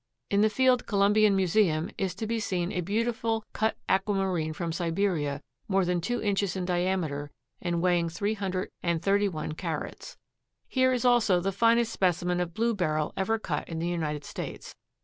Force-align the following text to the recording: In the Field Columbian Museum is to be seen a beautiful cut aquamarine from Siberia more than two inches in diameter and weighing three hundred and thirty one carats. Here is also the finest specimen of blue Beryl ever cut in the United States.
In 0.31 0.41
the 0.41 0.49
Field 0.49 0.87
Columbian 0.87 1.35
Museum 1.35 1.91
is 1.95 2.15
to 2.15 2.25
be 2.25 2.39
seen 2.39 2.71
a 2.71 2.81
beautiful 2.81 3.45
cut 3.53 3.77
aquamarine 3.87 4.51
from 4.51 4.71
Siberia 4.71 5.41
more 5.67 5.85
than 5.85 6.01
two 6.01 6.19
inches 6.23 6.55
in 6.55 6.65
diameter 6.65 7.29
and 7.61 7.83
weighing 7.83 8.09
three 8.09 8.33
hundred 8.33 8.71
and 8.81 8.99
thirty 8.99 9.27
one 9.29 9.51
carats. 9.51 10.17
Here 10.67 10.91
is 10.91 11.05
also 11.05 11.39
the 11.39 11.51
finest 11.51 11.93
specimen 11.93 12.39
of 12.39 12.55
blue 12.55 12.73
Beryl 12.73 13.13
ever 13.15 13.37
cut 13.37 13.69
in 13.69 13.77
the 13.77 13.85
United 13.87 14.23
States. 14.25 14.73